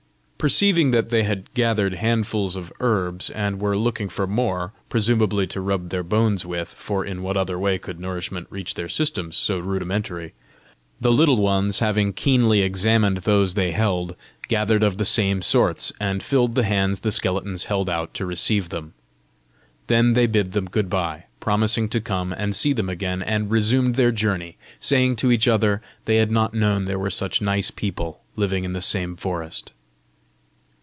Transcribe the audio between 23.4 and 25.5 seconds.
resumed their journey, saying to each